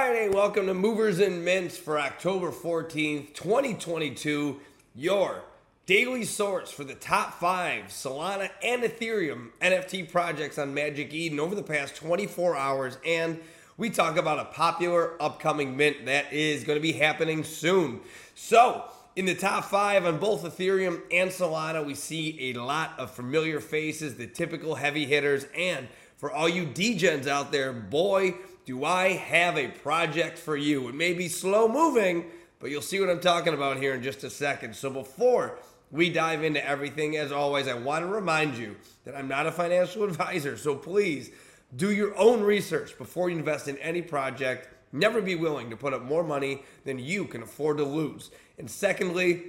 Friday. 0.00 0.30
Welcome 0.30 0.66
to 0.68 0.72
Movers 0.72 1.18
and 1.18 1.44
Mints 1.44 1.76
for 1.76 2.00
October 2.00 2.50
14th, 2.50 3.34
2022. 3.34 4.58
Your 4.94 5.42
daily 5.84 6.24
source 6.24 6.70
for 6.70 6.84
the 6.84 6.94
top 6.94 7.34
five 7.34 7.88
Solana 7.88 8.48
and 8.62 8.82
Ethereum 8.82 9.50
NFT 9.60 10.10
projects 10.10 10.56
on 10.58 10.72
Magic 10.72 11.12
Eden 11.12 11.38
over 11.38 11.54
the 11.54 11.62
past 11.62 11.96
24 11.96 12.56
hours. 12.56 12.96
And 13.04 13.40
we 13.76 13.90
talk 13.90 14.16
about 14.16 14.38
a 14.38 14.46
popular 14.46 15.22
upcoming 15.22 15.76
mint 15.76 16.06
that 16.06 16.32
is 16.32 16.64
going 16.64 16.78
to 16.78 16.82
be 16.82 16.92
happening 16.92 17.44
soon. 17.44 18.00
So, 18.34 18.84
in 19.16 19.26
the 19.26 19.34
top 19.34 19.66
five 19.66 20.06
on 20.06 20.16
both 20.16 20.44
Ethereum 20.44 21.02
and 21.12 21.28
Solana, 21.28 21.84
we 21.84 21.94
see 21.94 22.52
a 22.52 22.54
lot 22.54 22.98
of 22.98 23.10
familiar 23.10 23.60
faces, 23.60 24.14
the 24.14 24.26
typical 24.26 24.76
heavy 24.76 25.04
hitters. 25.04 25.44
And 25.54 25.88
for 26.16 26.32
all 26.32 26.48
you 26.48 26.64
degens 26.64 27.26
out 27.26 27.52
there, 27.52 27.74
boy, 27.74 28.36
do 28.70 28.84
I 28.84 29.14
have 29.14 29.58
a 29.58 29.66
project 29.66 30.38
for 30.38 30.56
you. 30.56 30.86
It 30.86 30.94
may 30.94 31.12
be 31.12 31.26
slow 31.26 31.66
moving, 31.66 32.26
but 32.60 32.70
you'll 32.70 32.82
see 32.82 33.00
what 33.00 33.10
I'm 33.10 33.20
talking 33.20 33.52
about 33.52 33.78
here 33.78 33.94
in 33.94 34.02
just 34.02 34.22
a 34.22 34.30
second. 34.30 34.76
So 34.76 34.88
before 34.90 35.58
we 35.90 36.08
dive 36.08 36.44
into 36.44 36.64
everything, 36.64 37.16
as 37.16 37.32
always, 37.32 37.66
I 37.66 37.74
want 37.74 38.04
to 38.04 38.06
remind 38.06 38.56
you 38.56 38.76
that 39.04 39.16
I'm 39.16 39.26
not 39.26 39.48
a 39.48 39.50
financial 39.50 40.04
advisor. 40.08 40.56
So 40.56 40.76
please 40.76 41.32
do 41.74 41.90
your 41.90 42.16
own 42.16 42.42
research 42.42 42.96
before 42.96 43.28
you 43.28 43.38
invest 43.38 43.66
in 43.66 43.76
any 43.78 44.02
project. 44.02 44.68
Never 44.92 45.20
be 45.20 45.34
willing 45.34 45.68
to 45.70 45.76
put 45.76 45.92
up 45.92 46.04
more 46.04 46.22
money 46.22 46.62
than 46.84 47.00
you 47.00 47.24
can 47.24 47.42
afford 47.42 47.78
to 47.78 47.84
lose. 47.84 48.30
And 48.56 48.70
secondly, 48.70 49.46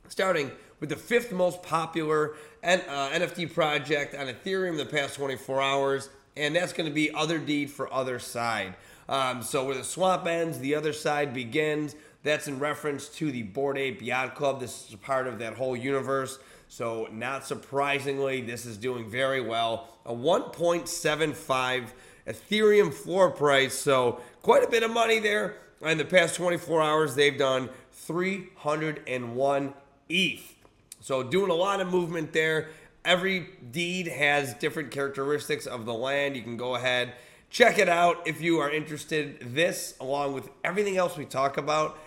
starting 0.08 0.50
with 0.80 0.88
the 0.88 0.96
fifth 0.96 1.30
most 1.30 1.62
popular 1.62 2.34
uh, 2.64 2.78
NFT 3.10 3.52
project 3.52 4.14
on 4.14 4.26
Ethereum 4.26 4.76
the 4.76 4.86
past 4.86 5.14
24 5.16 5.62
hours, 5.62 6.08
and 6.36 6.56
that's 6.56 6.72
going 6.72 6.88
to 6.88 6.94
be 6.94 7.10
Otherdeed 7.10 7.70
for 7.70 7.86
Otherside. 7.88 8.74
Um, 9.08 9.42
so 9.42 9.66
where 9.66 9.76
the 9.76 9.84
swap 9.84 10.26
ends, 10.26 10.58
the 10.58 10.74
other 10.74 10.92
side 10.92 11.34
begins. 11.34 11.94
That's 12.24 12.48
in 12.48 12.58
reference 12.58 13.08
to 13.10 13.30
the 13.30 13.42
Bored 13.42 13.76
Ape 13.76 14.00
Yacht 14.00 14.34
Club. 14.34 14.58
This 14.58 14.88
is 14.88 14.96
part 14.96 15.26
of 15.26 15.38
that 15.40 15.54
whole 15.54 15.76
universe. 15.76 16.38
So, 16.68 17.06
not 17.12 17.46
surprisingly, 17.46 18.40
this 18.40 18.64
is 18.64 18.78
doing 18.78 19.08
very 19.08 19.42
well. 19.42 19.88
A 20.06 20.12
1.75 20.12 21.88
Ethereum 22.26 22.92
floor 22.92 23.30
price. 23.30 23.74
So, 23.74 24.20
quite 24.40 24.64
a 24.64 24.68
bit 24.68 24.82
of 24.82 24.90
money 24.90 25.18
there. 25.18 25.56
In 25.82 25.98
the 25.98 26.04
past 26.06 26.36
24 26.36 26.82
hours, 26.82 27.14
they've 27.14 27.36
done 27.36 27.68
301 27.92 29.74
ETH. 30.08 30.54
So, 31.00 31.22
doing 31.22 31.50
a 31.50 31.54
lot 31.54 31.82
of 31.82 31.92
movement 31.92 32.32
there. 32.32 32.70
Every 33.04 33.50
deed 33.70 34.06
has 34.06 34.54
different 34.54 34.90
characteristics 34.90 35.66
of 35.66 35.84
the 35.84 35.92
land. 35.92 36.36
You 36.36 36.42
can 36.42 36.56
go 36.56 36.74
ahead, 36.74 37.12
check 37.50 37.78
it 37.78 37.90
out 37.90 38.26
if 38.26 38.40
you 38.40 38.60
are 38.60 38.70
interested. 38.70 39.54
This, 39.54 39.94
along 40.00 40.32
with 40.32 40.48
everything 40.64 40.96
else 40.96 41.18
we 41.18 41.26
talk 41.26 41.58
about, 41.58 41.98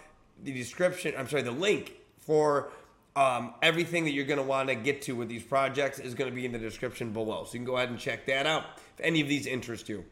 the 0.44 0.54
description, 0.54 1.14
I'm 1.18 1.28
sorry, 1.28 1.44
the 1.44 1.52
link 1.52 1.94
for 2.20 2.70
um, 3.16 3.56
everything 3.62 4.04
that 4.06 4.12
you're 4.12 4.26
going 4.26 4.38
to 4.38 4.46
want 4.46 4.70
to 4.70 4.76
get 4.76 5.02
to 5.04 5.16
with 5.16 5.28
these 5.28 5.44
projects 5.44 5.98
is 5.98 6.14
going 6.14 6.30
to 6.30 6.36
be 6.36 6.46
in 6.46 6.52
the 6.52 6.60
description 6.60 7.14
below. 7.14 7.46
So 7.46 7.54
you 7.54 7.60
can 7.60 7.66
go 7.66 7.78
ahead 7.78 7.90
and 7.90 7.98
check 7.98 8.26
that 8.28 8.46
out 8.46 8.64
if 8.96 9.04
any 9.04 9.22
of 9.22 9.28
these 9.28 9.48
interest 9.48 9.90
you. 9.90 10.06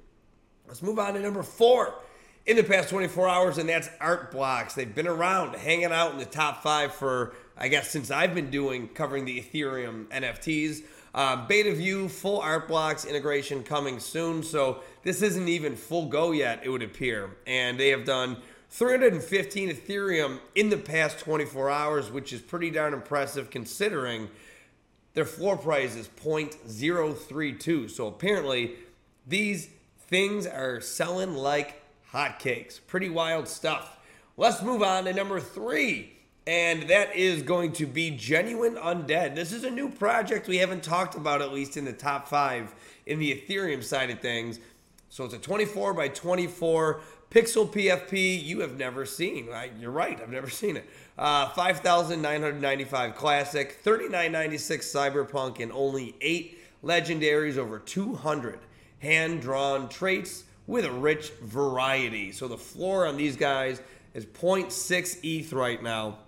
Let's 0.67 0.81
move 0.81 0.97
on 0.97 1.13
to 1.13 1.19
number 1.19 1.43
four 1.43 1.93
in 2.45 2.55
the 2.55 2.63
past 2.63 2.89
24 2.89 3.29
hours, 3.29 3.57
and 3.57 3.69
that's 3.69 3.89
Art 3.99 4.31
Blocks. 4.31 4.73
They've 4.73 4.93
been 4.93 5.07
around, 5.07 5.55
hanging 5.55 5.91
out 5.91 6.13
in 6.13 6.17
the 6.17 6.25
top 6.25 6.63
five 6.63 6.93
for, 6.93 7.35
I 7.57 7.67
guess, 7.67 7.89
since 7.89 8.09
I've 8.09 8.33
been 8.33 8.49
doing 8.49 8.87
covering 8.87 9.25
the 9.25 9.39
Ethereum 9.39 10.05
NFTs. 10.05 10.83
Uh, 11.13 11.45
beta 11.47 11.73
view, 11.73 12.09
full 12.09 12.39
Art 12.41 12.67
Blocks 12.67 13.05
integration 13.05 13.63
coming 13.63 13.99
soon. 13.99 14.43
So 14.43 14.81
this 15.03 15.21
isn't 15.21 15.47
even 15.47 15.75
full 15.75 16.07
go 16.07 16.31
yet, 16.31 16.61
it 16.63 16.69
would 16.69 16.83
appear. 16.83 17.37
And 17.47 17.79
they 17.79 17.89
have 17.89 18.03
done 18.03 18.37
315 18.75 19.69
Ethereum 19.69 20.37
in 20.53 20.69
the 20.69 20.75
past 20.75 21.19
24 21.19 21.69
hours, 21.69 22.11
which 22.11 22.33
is 22.33 22.41
pretty 22.41 22.69
darn 22.69 22.93
impressive 22.93 23.49
considering 23.49 24.27
their 25.13 25.23
floor 25.23 25.55
price 25.55 25.95
is 25.95 26.09
0.032. 26.09 27.89
So 27.89 28.07
apparently, 28.07 28.75
these 29.25 29.69
things 30.09 30.45
are 30.45 30.81
selling 30.81 31.35
like 31.35 31.81
hotcakes. 32.11 32.81
Pretty 32.85 33.07
wild 33.07 33.47
stuff. 33.47 33.97
Let's 34.35 34.61
move 34.61 34.83
on 34.83 35.05
to 35.05 35.13
number 35.13 35.39
three, 35.39 36.11
and 36.45 36.89
that 36.89 37.15
is 37.15 37.43
going 37.43 37.71
to 37.73 37.85
be 37.85 38.11
Genuine 38.11 38.75
Undead. 38.75 39.35
This 39.35 39.53
is 39.53 39.63
a 39.63 39.71
new 39.71 39.87
project 39.87 40.49
we 40.49 40.57
haven't 40.57 40.83
talked 40.83 41.15
about, 41.15 41.41
at 41.41 41.53
least 41.53 41.77
in 41.77 41.85
the 41.85 41.93
top 41.93 42.27
five 42.27 42.75
in 43.05 43.19
the 43.19 43.31
Ethereum 43.31 43.81
side 43.81 44.09
of 44.09 44.19
things. 44.19 44.59
So 45.07 45.23
it's 45.23 45.33
a 45.33 45.39
24 45.39 45.93
by 45.93 46.09
24 46.09 46.99
Pixel 47.29 47.67
PFP, 47.67 48.43
you 48.43 48.61
have 48.61 48.77
never 48.77 49.05
seen. 49.05 49.49
You're 49.79 49.91
right, 49.91 50.19
I've 50.21 50.29
never 50.29 50.49
seen 50.49 50.77
it. 50.77 50.89
Uh, 51.17 51.49
5,995 51.49 53.15
Classic, 53.15 53.79
3996 53.81 54.93
Cyberpunk, 54.93 55.59
and 55.59 55.71
only 55.71 56.15
eight 56.21 56.59
legendaries 56.83 57.57
over 57.57 57.79
200 57.79 58.59
hand 58.99 59.41
drawn 59.41 59.89
traits 59.89 60.43
with 60.67 60.85
a 60.85 60.91
rich 60.91 61.31
variety. 61.41 62.31
So 62.31 62.47
the 62.47 62.57
floor 62.57 63.05
on 63.05 63.17
these 63.17 63.35
guys 63.35 63.81
is 64.13 64.25
0.6 64.25 65.19
ETH 65.23 65.53
right 65.53 65.81
now. 65.81 66.19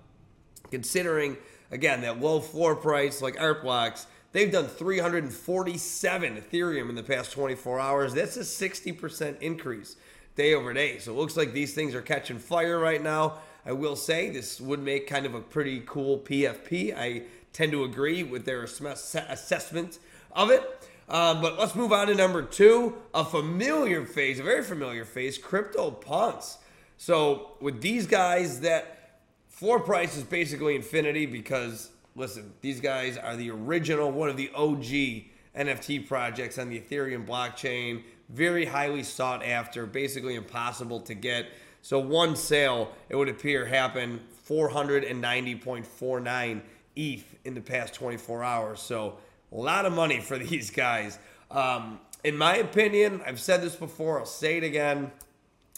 Considering, 0.70 1.38
again, 1.72 2.02
that 2.02 2.20
low 2.20 2.40
floor 2.40 2.76
price 2.76 3.22
like 3.22 3.40
Art 3.40 3.62
Blocks, 3.64 4.08
they've 4.34 4.52
done 4.52 4.68
347 4.68 6.38
Ethereum 6.38 6.90
in 6.90 6.96
the 6.96 7.04
past 7.04 7.32
24 7.32 7.80
hours. 7.80 8.14
That's 8.14 8.36
a 8.36 8.42
60% 8.42 9.42
increase 9.42 9.96
day 10.38 10.54
over 10.54 10.74
day. 10.74 11.00
So 11.00 11.12
it 11.12 11.18
looks 11.18 11.36
like 11.36 11.52
these 11.52 11.74
things 11.74 11.94
are 11.94 12.02
catching 12.02 12.40
fire 12.40 12.80
right 12.80 13.02
now. 13.02 13.40
I 13.66 13.74
will 13.74 13.98
say 13.98 14.30
this 14.30 14.62
would 14.62 14.80
make 14.80 15.08
kind 15.08 15.26
of 15.26 15.36
a 15.36 15.42
pretty 15.42 15.84
cool 15.86 16.20
PFP. 16.20 16.96
I 16.96 17.24
tend 17.52 17.74
to 17.74 17.84
agree 17.84 18.24
with 18.24 18.46
their 18.46 18.64
assessment 18.64 20.00
of 20.32 20.52
it. 20.52 20.90
Uh, 21.10 21.42
but 21.42 21.58
let's 21.58 21.76
move 21.76 21.92
on 21.92 22.08
to 22.08 22.16
number 22.16 22.42
two, 22.42 22.96
a 23.14 23.26
familiar 23.26 24.06
face, 24.06 24.40
a 24.40 24.44
very 24.44 24.64
familiar 24.64 25.06
face, 25.06 25.38
Crypto 25.38 25.90
Punks. 25.90 26.58
So 26.98 27.54
with 27.60 27.82
these 27.82 28.06
guys, 28.06 28.62
that 28.62 29.20
floor 29.48 29.80
price 29.80 30.16
is 30.16 30.24
basically 30.24 30.76
infinity 30.76 31.26
because 31.26 31.90
listen, 32.16 32.54
these 32.62 32.80
guys 32.80 33.18
are 33.18 33.36
the 33.36 33.50
original, 33.52 34.12
one 34.12 34.30
of 34.30 34.38
the 34.38 34.52
OG 34.54 35.24
NFT 35.58 36.08
projects 36.08 36.58
on 36.58 36.70
the 36.70 36.80
Ethereum 36.80 37.26
blockchain 37.26 38.04
very 38.30 38.66
highly 38.66 39.04
sought 39.04 39.46
after, 39.46 39.86
basically 39.86 40.36
impossible 40.36 41.00
to 41.02 41.14
get. 41.14 41.48
So 41.82 42.00
one 42.00 42.36
sale, 42.36 42.92
it 43.10 43.16
would 43.16 43.30
appear, 43.30 43.66
happened 43.66 44.20
490.49 44.48 46.62
ETH 46.96 47.36
in 47.46 47.54
the 47.54 47.62
past 47.62 47.94
24 47.94 48.44
hours. 48.44 48.82
So 48.82 49.18
a 49.52 49.56
lot 49.56 49.86
of 49.86 49.94
money 49.94 50.20
for 50.20 50.38
these 50.40 50.70
guys. 50.70 51.18
Um, 51.50 52.00
in 52.24 52.38
my 52.38 52.58
opinion, 52.58 53.22
I've 53.26 53.40
said 53.40 53.62
this 53.62 53.76
before, 53.76 54.20
I'll 54.20 54.26
say 54.26 54.58
it 54.58 54.64
again. 54.64 55.12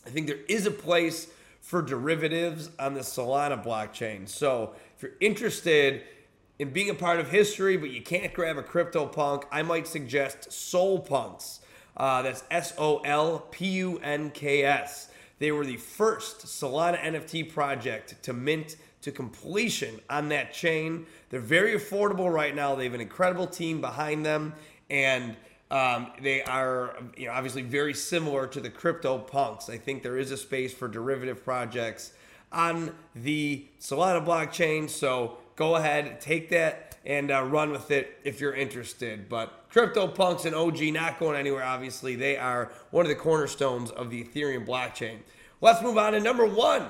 I 0.06 0.10
think 0.10 0.28
there 0.28 0.40
is 0.48 0.66
a 0.66 0.72
place 0.72 1.28
for 1.62 1.82
derivatives 1.82 2.70
on 2.80 2.94
the 2.94 3.02
Solana 3.02 3.64
blockchain. 3.64 4.28
So 4.28 4.74
if 4.96 5.04
you're 5.04 5.12
interested 5.20 6.04
in 6.58 6.72
being 6.72 6.90
a 6.90 6.96
part 6.96 7.20
of 7.20 7.30
history, 7.30 7.78
but 7.78 7.92
you 7.92 8.02
can't 8.02 8.34
grab 8.34 8.58
a 8.58 8.64
crypto 8.64 9.06
punk, 9.06 9.46
I 9.52 9.62
might 9.62 9.88
suggest 9.88 10.52
Sol 10.52 11.00
Punks. 11.00 11.60
Uh, 12.00 12.22
that's 12.22 12.44
S 12.50 12.74
O 12.78 13.00
L 13.00 13.46
P 13.52 13.66
U 13.68 14.00
N 14.02 14.32
K 14.32 14.64
S. 14.64 15.10
They 15.40 15.52
were 15.52 15.66
the 15.66 15.78
first 15.78 16.46
Solana 16.46 17.00
NFT 17.00 17.54
project 17.54 18.16
to 18.24 18.34
mint 18.34 18.78
to 19.02 19.12
completion 19.12 20.00
on 20.10 20.30
that 20.30 20.54
chain. 20.54 21.06
They're 21.30 21.40
very 21.40 21.74
affordable 21.74 22.34
right 22.34 22.56
now. 22.56 22.76
They 22.76 22.86
have 22.86 22.94
an 22.94 23.02
incredible 23.02 23.48
team 23.48 23.82
behind 23.82 24.26
them. 24.26 24.54
And 24.90 25.36
Um, 25.72 26.08
they 26.20 26.42
are, 26.42 26.96
you 27.16 27.28
know, 27.28 27.34
obviously 27.34 27.62
very 27.62 27.94
similar 27.94 28.48
to 28.48 28.60
the 28.60 28.72
crypto 28.72 29.20
punks. 29.20 29.70
I 29.70 29.78
think 29.78 30.02
there 30.02 30.18
is 30.18 30.32
a 30.32 30.38
space 30.38 30.74
for 30.74 30.88
derivative 30.88 31.44
projects 31.46 32.12
on 32.52 32.96
the 33.16 33.68
Solana 33.80 34.26
blockchain. 34.26 34.90
So 34.90 35.38
go 35.56 35.76
ahead, 35.76 36.22
take 36.22 36.50
that 36.50 36.89
and 37.10 37.30
uh, 37.32 37.44
run 37.44 37.72
with 37.72 37.90
it 37.90 38.20
if 38.24 38.40
you're 38.40 38.54
interested. 38.54 39.28
But 39.28 39.68
CryptoPunks 39.72 40.46
and 40.46 40.54
OG 40.54 40.94
not 40.94 41.20
going 41.20 41.36
anywhere, 41.36 41.64
obviously. 41.64 42.16
They 42.16 42.38
are 42.38 42.72
one 42.92 43.04
of 43.04 43.10
the 43.10 43.16
cornerstones 43.16 43.90
of 43.90 44.12
the 44.12 44.24
Ethereum 44.24 44.64
blockchain. 44.66 45.18
Let's 45.60 45.82
move 45.82 45.98
on 45.98 46.14
to 46.14 46.20
number 46.20 46.46
one. 46.46 46.86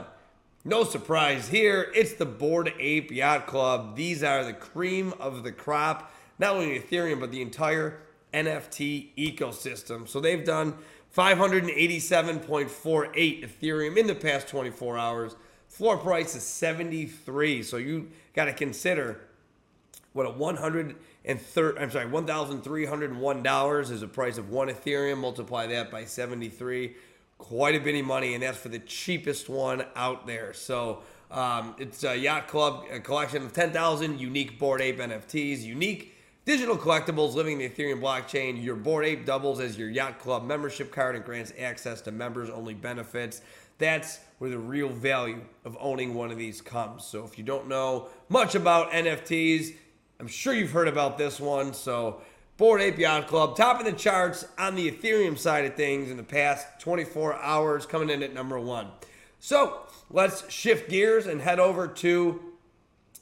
No 0.66 0.84
surprise 0.84 1.48
here. 1.48 1.90
It's 1.96 2.16
the 2.16 2.26
Bored 2.26 2.74
Ape 2.78 3.12
Yacht 3.12 3.48
Club. 3.48 3.96
These 3.96 4.22
are 4.22 4.44
the 4.44 4.52
cream 4.52 5.14
of 5.22 5.44
the 5.44 5.54
crop, 5.54 6.12
not 6.38 6.58
only 6.58 6.78
Ethereum, 6.78 7.22
but 7.22 7.32
the 7.32 7.42
entire 7.42 8.02
NFT 8.34 9.12
ecosystem. 9.18 10.06
So 10.06 10.20
they've 10.20 10.44
done 10.44 10.74
587.48 11.16 13.48
Ethereum 13.48 13.96
in 13.96 14.06
the 14.06 14.16
past 14.16 14.50
24 14.50 14.98
hours. 14.98 15.38
Floor 15.70 15.98
price 15.98 16.36
is 16.36 16.44
73. 16.44 17.64
So 17.64 17.78
you 17.78 18.10
got 18.34 18.46
to 18.46 18.54
consider 18.54 19.22
what 20.14 20.26
a 20.26 20.30
130 20.32 20.96
I'm 21.28 21.40
sorry, 21.92 22.08
$1,301 22.08 23.92
is 23.92 24.02
the 24.02 24.08
price 24.08 24.38
of 24.38 24.50
one 24.50 24.70
Ethereum. 24.70 25.20
Multiply 25.20 25.68
that 25.68 25.92
by 25.92 26.06
73. 26.06 26.96
Quite 27.38 27.76
a 27.76 27.80
bit 27.80 28.00
of 28.00 28.06
money, 28.06 28.34
and 28.34 28.44
that's 28.44 28.58
for 28.58 28.70
the 28.70 28.80
cheapest 28.80 29.48
one 29.48 29.86
out 29.96 30.26
there. 30.28 30.54
So 30.54 31.02
um, 31.32 31.76
it's 31.78 32.04
a 32.04 32.18
Yacht 32.18 32.48
Club, 32.48 32.86
a 32.92 33.00
collection 33.00 33.44
of 33.44 33.54
10,000 33.54 34.20
unique 34.20 34.60
Bored 34.60 34.82
Ape 34.82 35.00
NFTs, 35.00 35.62
unique 35.62 36.16
digital 36.46 36.76
collectibles 36.76 37.36
living 37.36 37.60
the 37.60 37.70
Ethereum 37.70 38.02
blockchain. 38.02 38.62
Your 38.64 38.76
Bored 38.76 39.06
Ape 39.06 39.26
doubles 39.26 39.60
as 39.60 39.78
your 39.78 39.90
Yacht 39.90 40.20
Club 40.20 40.46
membership 40.46 40.92
card 40.92 41.16
and 41.16 41.24
grants 41.24 41.54
access 41.60 42.02
to 42.02 42.12
members 42.12 42.50
only 42.50 42.74
benefits. 42.74 43.42
That's 43.78 44.20
where 44.40 44.50
the 44.50 44.58
real 44.58 44.90
value 44.90 45.42
of 45.64 45.78
owning 45.80 46.14
one 46.14 46.32
of 46.32 46.38
these 46.38 46.60
comes. 46.60 47.06
So 47.06 47.24
if 47.24 47.38
you 47.38 47.44
don't 47.44 47.68
know 47.68 48.08
much 48.28 48.56
about 48.56 48.92
NFTs, 48.92 49.76
I'm 50.20 50.28
sure 50.28 50.54
you've 50.54 50.72
heard 50.72 50.90
about 50.90 51.18
this 51.18 51.40
one. 51.40 51.74
So 51.74 52.22
Bored 52.58 52.82
Ape 52.82 52.98
Yacht 52.98 53.28
Club, 53.28 53.56
top 53.56 53.80
of 53.80 53.86
the 53.86 53.94
charts 53.94 54.46
on 54.58 54.76
the 54.76 54.92
Ethereum 54.92 55.38
side 55.38 55.64
of 55.64 55.76
things 55.76 56.12
in 56.12 56.18
the 56.18 56.24
past 56.24 56.68
24 56.80 57.36
hours, 57.36 57.86
coming 57.86 58.10
in 58.10 58.22
at 58.22 58.34
number 58.34 58.60
one. 58.60 58.88
So 59.40 59.84
let's 60.10 60.52
shift 60.52 60.90
gears 60.90 61.26
and 61.26 61.40
head 61.40 61.58
over 61.58 61.88
to 61.88 62.42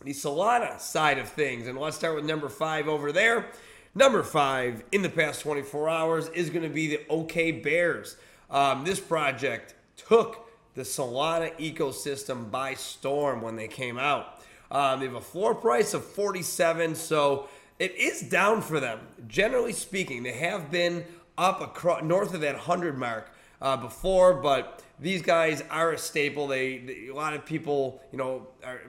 the 0.03 0.11
Solana 0.11 0.79
side 0.79 1.19
of 1.19 1.29
things. 1.29 1.67
And 1.67 1.77
let's 1.77 1.97
start 1.97 2.15
with 2.15 2.25
number 2.25 2.49
five 2.49 2.87
over 2.87 3.11
there. 3.11 3.45
Number 3.93 4.23
five 4.23 4.83
in 4.91 5.03
the 5.03 5.09
past 5.09 5.41
24 5.41 5.87
hours 5.87 6.29
is 6.29 6.49
going 6.49 6.63
to 6.63 6.73
be 6.73 6.87
the 6.87 7.01
Okay 7.11 7.51
Bears. 7.51 8.17
Um, 8.49 8.83
this 8.85 8.99
project 8.99 9.75
took 9.97 10.49
the 10.73 10.81
Solana 10.81 11.55
ecosystem 11.59 12.49
by 12.49 12.73
storm 12.73 13.43
when 13.43 13.55
they 13.55 13.67
came 13.67 13.99
out. 13.99 14.36
Um, 14.71 14.99
they 14.99 15.05
have 15.05 15.15
a 15.15 15.21
floor 15.21 15.55
price 15.55 15.93
of 15.93 16.03
47, 16.03 16.95
so 16.95 17.47
it 17.79 17.95
is 17.95 18.21
down 18.21 18.61
for 18.61 18.79
them. 18.79 18.99
Generally 19.27 19.73
speaking, 19.73 20.23
they 20.23 20.33
have 20.33 20.71
been 20.71 21.05
up 21.37 21.61
across 21.61 22.03
north 22.03 22.33
of 22.33 22.41
that 22.41 22.55
100 22.55 22.97
mark 22.97 23.31
uh, 23.61 23.77
before, 23.77 24.33
but 24.33 24.83
these 24.99 25.21
guys 25.21 25.63
are 25.69 25.91
a 25.91 25.97
staple. 25.97 26.47
They, 26.47 26.79
they, 26.79 27.07
a 27.07 27.13
lot 27.13 27.33
of 27.33 27.45
people, 27.45 28.01
you 28.11 28.17
know, 28.17 28.47
are 28.65 28.81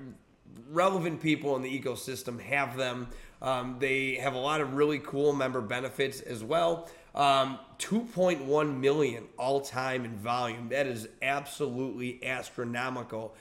relevant 0.70 1.20
people 1.20 1.56
in 1.56 1.62
the 1.62 1.80
ecosystem 1.80 2.40
have 2.40 2.76
them. 2.76 3.08
Um, 3.40 3.76
they 3.78 4.14
have 4.14 4.34
a 4.34 4.38
lot 4.38 4.60
of 4.60 4.74
really 4.74 4.98
cool 4.98 5.32
member 5.32 5.60
benefits 5.60 6.20
as 6.20 6.42
well. 6.42 6.88
Um, 7.14 7.58
2.1 7.78 8.80
million 8.80 9.24
all 9.38 9.60
time 9.60 10.04
in 10.04 10.16
volume. 10.16 10.68
That 10.68 10.86
is 10.86 11.08
absolutely 11.22 12.24
astronomical. 12.24 13.34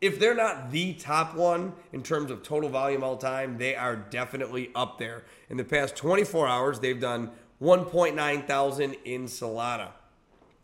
If 0.00 0.20
they're 0.20 0.34
not 0.34 0.70
the 0.70 0.94
top 0.94 1.34
one 1.34 1.72
in 1.92 2.02
terms 2.02 2.30
of 2.30 2.42
total 2.42 2.70
volume 2.70 3.02
all 3.02 3.16
time, 3.16 3.58
they 3.58 3.74
are 3.74 3.96
definitely 3.96 4.70
up 4.74 4.98
there. 4.98 5.24
In 5.50 5.56
the 5.56 5.64
past 5.64 5.96
24 5.96 6.46
hours, 6.46 6.78
they've 6.78 7.00
done 7.00 7.30
1.9 7.60 8.46
thousand 8.46 8.94
in 9.04 9.24
Solana. 9.24 9.88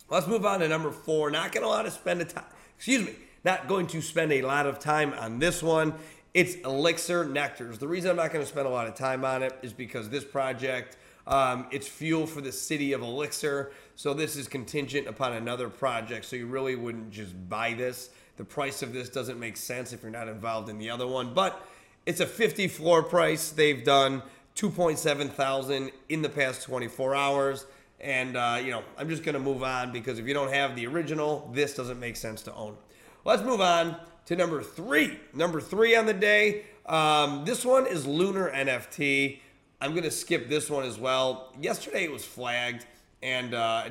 Let's 0.09 0.29
move 0.29 0.47
on 0.47 0.61
to 0.61 0.69
number 0.69 0.93
four. 0.93 1.31
Not 1.31 1.51
going 1.51 1.65
to 1.65 1.69
lot 1.69 1.83
to 1.83 1.91
spend 1.91 2.21
a 2.21 2.25
time. 2.25 2.45
Excuse 2.77 3.05
me. 3.05 3.15
Not 3.45 3.67
going 3.67 3.89
to 3.89 4.01
spend 4.01 4.33
a 4.33 4.43
lot 4.43 4.67
of 4.67 4.79
time 4.79 5.13
on 5.15 5.39
this 5.39 5.63
one. 5.63 5.95
It's 6.33 6.55
Elixir 6.57 7.25
Nectars. 7.25 7.79
The 7.79 7.89
reason 7.89 8.11
I'm 8.11 8.17
not 8.17 8.33
going 8.33 8.45
to 8.45 8.51
spend 8.51 8.67
a 8.67 8.71
lot 8.71 8.87
of 8.87 8.95
time 8.95 9.25
on 9.25 9.43
it 9.43 9.59
is 9.63 9.73
because 9.73 10.09
this 10.09 10.25
project 10.25 10.97
um, 11.27 11.67
it's 11.71 11.89
fuel 11.89 12.27
for 12.27 12.41
the 12.41 12.53
city 12.53 12.93
of 12.93 13.03
Elixir. 13.03 13.73
So 13.97 14.13
this 14.15 14.37
is 14.37 14.49
contingent 14.49 15.07
upon 15.07 15.33
another 15.33 15.69
project. 15.69 16.27
So 16.27 16.37
you 16.37 16.47
really 16.47 16.77
wouldn't 16.77 17.11
just 17.11 17.49
buy 17.49 17.75
this. 17.75 18.11
The 18.37 18.45
price 18.45 18.83
of 18.83 18.93
this 18.93 19.09
doesn't 19.09 19.39
make 19.39 19.57
sense 19.57 19.93
if 19.93 20.03
you're 20.03 20.11
not 20.11 20.29
involved 20.29 20.69
in 20.69 20.79
the 20.79 20.91
other 20.91 21.07
one. 21.07 21.35
But 21.35 21.65
it's 22.07 22.21
a 22.21 22.27
50 22.27 22.69
floor 22.69 23.03
price. 23.03 23.51
They've 23.51 23.85
done 23.85 24.23
2.7 24.57 25.31
thousand 25.31 25.91
in 26.09 26.23
the 26.23 26.29
past 26.29 26.63
24 26.63 27.15
hours. 27.15 27.67
And 28.01 28.37
uh, 28.37 28.61
you 28.63 28.71
know, 28.71 28.83
I'm 28.99 29.09
just 29.09 29.23
gonna 29.23 29.39
move 29.39 29.63
on 29.63 29.93
because 29.93 30.19
if 30.19 30.27
you 30.27 30.35
don't 30.35 30.53
have 30.53 30.77
the 30.77 30.87
original, 30.87 31.51
this 31.55 31.75
doesn't 31.75 31.99
make 31.99 32.17
sense 32.17 32.43
to 32.43 32.55
own. 32.55 32.77
Let's 33.25 33.43
move 33.43 33.61
on 33.61 33.97
to 34.27 34.37
number 34.37 34.63
three. 34.63 35.19
Number 35.33 35.61
three 35.61 35.97
on 35.97 36.07
the 36.07 36.15
day. 36.15 36.65
Um, 36.87 37.45
this 37.45 37.65
one 37.65 37.87
is 37.87 38.07
Lunar 38.07 38.51
NFT. 38.51 39.41
I'm 39.81 39.93
going 39.93 40.05
to 40.05 40.11
skip 40.11 40.49
this 40.49 40.71
one 40.71 40.85
as 40.85 40.99
well. 40.99 41.53
Yesterday 41.61 42.05
it 42.05 42.13
was 42.13 42.25
flagged, 42.25 42.87
and 43.23 43.55
uh, 43.55 43.89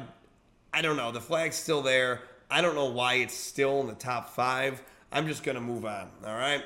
I 0.74 0.82
don't 0.82 0.98
know. 0.98 1.12
The 1.12 1.22
flag's 1.22 1.56
still 1.56 1.82
there. 1.82 2.22
I 2.50 2.62
don't 2.62 2.76
know 2.76 2.90
why 2.90 3.16
it's 3.16 3.34
still 3.34 3.82
in 3.82 3.88
the 3.88 3.96
top 3.96 4.30
five. 4.30 4.82
I'm 5.12 5.28
just 5.28 5.44
going 5.44 5.56
to 5.56 5.62
move 5.62 5.86
on. 5.86 6.10
All 6.26 6.36
right. 6.36 6.64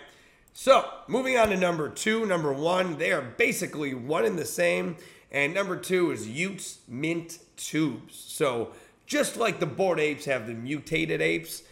So, 0.53 0.89
moving 1.07 1.37
on 1.37 1.49
to 1.49 1.57
number 1.57 1.89
two. 1.89 2.25
Number 2.25 2.51
one, 2.51 2.97
they 2.97 3.11
are 3.11 3.21
basically 3.21 3.93
one 3.93 4.25
and 4.25 4.37
the 4.37 4.45
same. 4.45 4.97
And 5.31 5.53
number 5.53 5.77
two 5.77 6.11
is 6.11 6.27
y00ts 6.27 6.77
Mint 6.87 7.39
t00bs. 7.57 8.11
So, 8.11 8.71
just 9.05 9.37
like 9.37 9.59
the 9.59 9.65
Bored 9.65 9.99
Apes 9.99 10.25
have 10.25 10.47
the 10.47 10.53
mutated 10.53 11.21
apes, 11.21 11.63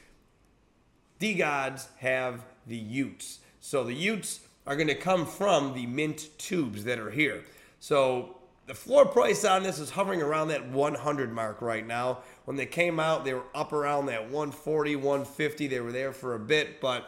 DeGods 1.19 1.87
have 1.97 2.45
the 2.67 2.81
y00ts. 2.81 3.39
So, 3.59 3.83
the 3.83 3.95
y00ts 3.95 4.39
are 4.67 4.75
going 4.75 4.87
to 4.87 4.95
come 4.95 5.25
from 5.25 5.73
the 5.73 5.85
mint 5.85 6.29
tubes 6.37 6.83
that 6.85 6.99
are 6.99 7.11
here. 7.11 7.43
So 7.79 8.37
the 8.67 8.73
floor 8.73 9.05
price 9.05 9.45
on 9.45 9.63
this 9.63 9.79
is 9.79 9.91
hovering 9.91 10.21
around 10.21 10.47
that 10.47 10.67
100 10.69 11.31
mark 11.31 11.61
right 11.61 11.85
now. 11.85 12.19
When 12.45 12.57
they 12.57 12.65
came 12.65 12.99
out, 12.99 13.23
they 13.23 13.33
were 13.33 13.43
up 13.53 13.73
around 13.73 14.07
that 14.07 14.23
140, 14.23 14.95
150. 14.95 15.67
They 15.67 15.79
were 15.79 15.91
there 15.91 16.11
for 16.11 16.33
a 16.33 16.39
bit, 16.39 16.81
but 16.81 17.05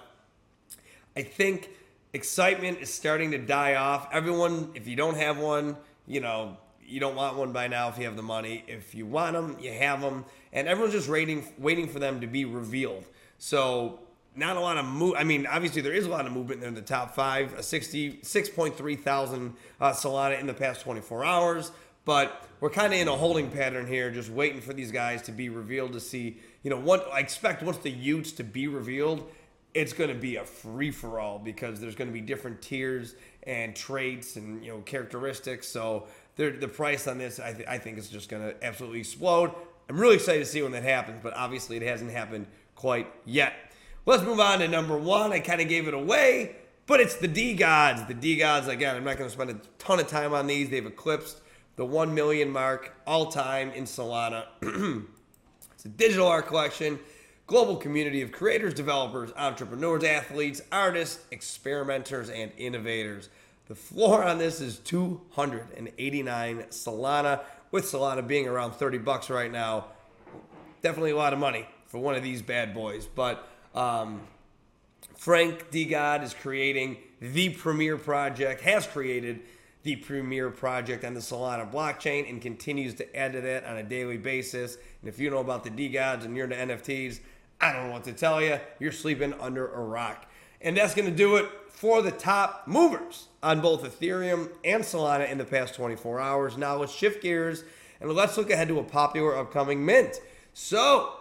I 1.16 1.24
think 1.24 1.70
excitement 2.14 2.80
is 2.80 2.94
starting 2.94 3.32
to 3.32 3.40
die 3.40 3.76
off. 3.76 4.08
Everyone, 4.12 4.72
if 4.76 4.88
you 4.88 4.96
don't 4.96 5.18
have 5.18 5.40
one, 5.40 5.78
you 6.06 6.22
know, 6.22 6.58
you 6.86 7.00
don't 7.00 7.16
want 7.16 7.38
one 7.38 7.52
by 7.52 7.68
now 7.68 7.90
if 7.90 7.98
you 7.98 8.06
have 8.06 8.16
the 8.16 8.22
money. 8.22 8.64
If 8.68 8.94
you 8.94 9.06
want 9.06 9.34
them, 9.34 9.58
you 9.60 9.74
have 9.74 10.02
them. 10.02 10.26
And 10.54 10.68
everyone's 10.68 10.94
just 10.94 11.10
waiting, 11.10 11.46
waiting 11.58 11.88
for 11.88 12.00
them 12.00 12.22
to 12.22 12.28
be 12.28 12.46
revealed. 12.46 13.04
So 13.40 14.00
not 14.38 14.58
a 14.58 14.60
lot 14.60 14.78
of 14.78 14.86
move. 14.86 15.16
I 15.18 15.24
mean, 15.24 15.46
obviously 15.48 15.82
there 15.82 15.94
is 15.94 16.06
a 16.06 16.10
lot 16.10 16.26
of 16.26 16.32
movement 16.32 16.62
there 16.62 16.70
in 16.70 16.76
the 16.76 16.82
top 16.82 17.16
five. 17.16 17.54
A 17.54 17.62
66.3 17.62 19.00
thousand 19.00 19.54
uh, 19.82 19.92
Solana 19.92 20.40
in 20.40 20.48
the 20.48 20.54
past 20.54 20.82
24 20.82 21.26
hours, 21.26 21.72
but 22.06 22.48
we're 22.60 22.70
kind 22.70 22.94
of 22.94 23.00
in 23.00 23.08
a 23.08 23.16
holding 23.16 23.50
pattern 23.50 23.88
here, 23.88 24.12
just 24.12 24.30
waiting 24.30 24.62
for 24.62 24.74
these 24.74 24.92
guys 24.92 25.22
to 25.24 25.32
be 25.32 25.50
revealed 25.50 25.94
to 25.94 26.00
see. 26.00 26.38
You 26.64 26.70
know, 26.70 26.80
what 26.80 27.08
I 27.12 27.20
expect 27.20 27.64
once 27.64 27.78
the 27.78 27.94
y00ts 27.94 28.36
to 28.38 28.44
be 28.44 28.68
revealed, 28.68 29.30
it's 29.74 29.94
going 29.94 30.10
to 30.10 30.16
be 30.16 30.38
a 30.38 30.44
free 30.44 30.92
for 30.92 31.20
all 31.20 31.40
because 31.40 31.80
there's 31.80 31.96
going 31.96 32.10
to 32.10 32.14
be 32.14 32.22
different 32.22 32.62
tiers 32.62 33.16
and 33.44 33.76
traits 33.76 34.36
and 34.36 34.64
you 34.64 34.72
know 34.72 34.80
characteristics. 34.82 35.68
So 35.68 36.08
the 36.36 36.68
price 36.68 37.08
on 37.08 37.18
this, 37.18 37.40
I, 37.40 37.54
th- 37.54 37.68
I 37.68 37.78
think, 37.80 37.98
is 37.98 38.10
just 38.10 38.30
going 38.30 38.44
to 38.44 38.64
absolutely 38.64 39.00
explode. 39.00 39.52
I'm 39.90 40.00
really 40.00 40.16
excited 40.16 40.40
to 40.40 40.46
see 40.46 40.62
when 40.62 40.74
that 40.74 40.84
happens, 40.84 41.20
but 41.24 41.34
obviously 41.36 41.78
it 41.78 41.84
hasn't 41.84 42.12
happened 42.12 42.46
quite 42.76 43.08
yet. 43.26 43.54
Let's 44.08 44.24
move 44.24 44.40
on 44.40 44.60
to 44.60 44.70
number 44.70 44.98
one. 44.98 45.34
I 45.34 45.42
kind 45.42 45.60
of 45.60 45.68
gave 45.68 45.90
it 45.90 45.94
away, 45.94 46.56
but 46.86 47.02
it's 47.02 47.18
the 47.18 47.28
DeGods. 47.28 48.08
The 48.08 48.14
DeGods, 48.14 48.70
again, 48.70 48.96
I'm 48.96 49.04
not 49.04 49.18
going 49.18 49.30
to 49.30 49.34
spend 49.34 49.50
a 49.50 49.60
ton 49.80 50.00
of 50.00 50.08
time 50.08 50.34
on 50.34 50.48
these. 50.48 50.70
They've 50.70 50.86
eclipsed 50.86 51.42
the 51.76 51.84
1 51.86 52.14
million 52.14 52.50
mark 52.50 52.96
all 53.06 53.26
time 53.26 53.70
in 53.72 53.84
Solana. 53.84 54.46
it's 55.74 55.84
a 55.84 55.90
digital 55.90 56.26
art 56.26 56.48
collection, 56.48 57.00
global 57.48 57.76
community 57.76 58.22
of 58.22 58.32
creators, 58.32 58.74
developers, 58.74 59.34
entrepreneurs, 59.36 60.06
athletes, 60.06 60.62
artists, 60.72 61.20
experimenters, 61.32 62.30
and 62.30 62.54
innovators. 62.58 63.28
The 63.68 63.76
floor 63.76 64.24
on 64.24 64.38
this 64.38 64.62
is 64.62 64.80
289 64.80 66.64
Solana, 66.70 67.42
with 67.72 67.84
Solana 67.84 68.26
being 68.26 68.48
around 68.48 68.72
30 68.72 69.00
bucks 69.00 69.30
right 69.30 69.52
now. 69.52 69.88
Definitely 70.82 71.12
a 71.12 71.18
lot 71.18 71.34
of 71.34 71.40
money 71.40 71.68
for 71.88 71.98
one 71.98 72.16
of 72.16 72.24
these 72.24 72.42
bad 72.42 72.74
boys, 72.74 73.06
but 73.06 73.50
um, 73.78 74.22
Frank 75.16 75.72
DeGod 75.72 76.24
is 76.24 76.34
creating 76.34 76.98
the 77.22 77.50
premier 77.50 77.98
project, 77.98 78.62
has 78.62 78.88
created 78.88 79.42
the 79.84 79.96
premier 79.98 80.50
project 80.50 81.06
on 81.06 81.14
the 81.14 81.20
Solana 81.20 81.72
blockchain 81.72 82.28
and 82.28 82.42
continues 82.42 82.96
to 82.96 83.16
add 83.16 83.34
to 83.34 83.42
that 83.42 83.66
on 83.66 83.78
a 83.78 83.84
daily 83.84 84.18
basis. 84.18 84.78
And 85.02 85.08
if 85.08 85.20
you 85.20 85.30
know 85.30 85.38
about 85.38 85.64
the 85.64 85.70
DeGods 85.70 86.26
and 86.26 86.36
you're 86.36 86.50
into 86.52 86.76
NFTs, 86.76 87.20
I 87.62 87.72
don't 87.72 87.88
know 87.88 87.94
what 87.94 88.04
to 88.06 88.14
tell 88.14 88.42
you. 88.42 88.60
You're 88.80 88.92
sleeping 88.92 89.34
under 89.40 89.68
a 89.68 89.80
rock. 89.80 90.26
And 90.60 90.76
that's 90.76 90.96
going 90.96 91.10
to 91.10 91.16
do 91.16 91.36
it 91.36 91.46
for 91.70 92.02
the 92.02 92.12
top 92.12 92.68
movers 92.68 93.28
on 93.44 93.62
both 93.62 93.84
Ethereum 93.84 94.50
and 94.66 94.84
Solana 94.84 95.30
in 95.30 95.38
the 95.38 95.46
past 95.46 95.76
24 95.76 96.20
hours. 96.20 96.58
Now 96.58 96.78
let's 96.78 96.92
shift 96.92 97.22
gears 97.22 97.64
and 98.02 98.12
let's 98.12 98.38
look 98.38 98.50
ahead 98.50 98.68
to 98.70 98.80
a 98.80 98.84
popular 98.84 99.38
upcoming 99.38 99.86
mint. 99.86 100.20
So, 100.54 101.14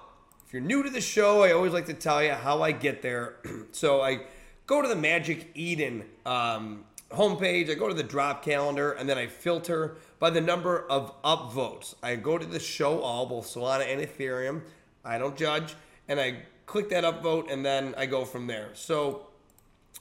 if 0.47 0.53
you're 0.53 0.63
new 0.63 0.85
to 0.85 0.91
the 0.91 1.01
show, 1.01 1.43
I 1.43 1.51
always 1.51 1.73
like 1.73 1.87
to 1.87 1.95
tell 1.95 2.23
you 2.23 2.31
how 2.31 2.63
I 2.63 2.71
get 2.71 3.03
there. 3.03 3.35
so 3.73 4.01
I 4.01 4.21
go 4.69 4.81
to 4.81 4.87
the 4.87 4.95
Magic 4.95 5.51
Eden 5.55 6.05
um, 6.25 6.85
homepage, 7.11 7.69
I 7.69 7.75
go 7.75 7.89
to 7.89 7.95
the 7.95 8.05
drop 8.05 8.45
calendar, 8.45 8.93
and 8.93 9.09
then 9.09 9.19
I 9.19 9.27
filter 9.27 9.97
by 10.21 10.31
the 10.31 10.41
number 10.41 10.87
of 10.89 11.21
upvotes. 11.23 11.97
I 12.01 12.15
go 12.15 12.39
to 12.39 12.47
the 12.47 12.61
show 12.61 13.01
all, 13.01 13.27
both 13.27 13.53
Solana 13.53 13.93
and 13.93 14.01
Ethereum. 14.01 14.63
I 15.05 15.19
don't 15.19 15.37
judge, 15.37 15.75
and 16.07 16.21
I 16.21 16.43
click 16.67 16.91
that 16.91 17.03
upvote, 17.03 17.51
and 17.51 17.67
then 17.67 17.97
I 17.99 18.07
go 18.07 18.25
from 18.25 18.47
there. 18.47 18.69
So 18.75 19.27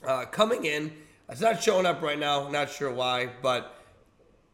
uh, 0.06 0.26
coming 0.26 0.64
in, 0.64 0.92
it's 1.28 1.40
not 1.40 1.60
showing 1.60 1.86
up 1.86 2.02
right 2.02 2.20
now. 2.20 2.48
Not 2.48 2.70
sure 2.70 2.92
why, 2.92 3.30
but 3.42 3.82